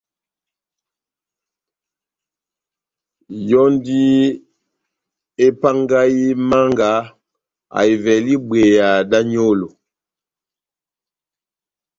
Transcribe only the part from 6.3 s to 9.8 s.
Manga ahivɛle ibweya da nyolo